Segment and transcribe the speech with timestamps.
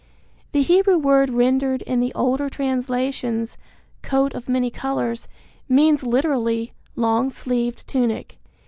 [0.51, 3.55] The Hebrew word rendered in the older translations,
[4.01, 5.27] "coat of many colors,"
[5.69, 8.39] means literally, "long sleeved tunic."